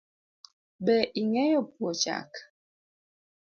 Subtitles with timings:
[0.83, 2.31] Be ing’eyo puo chak?